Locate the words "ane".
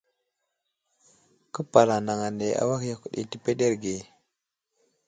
2.27-2.47